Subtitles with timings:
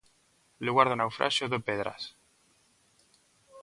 [0.65, 2.07] Lugar do naufraxio do 'Pedras'.